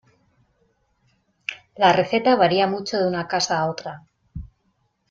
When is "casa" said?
3.27-3.59